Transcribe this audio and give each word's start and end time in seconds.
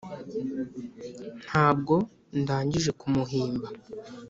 ntabwo 1.45 1.95
ndangije 2.41 2.91
kumuhimba 2.99 3.67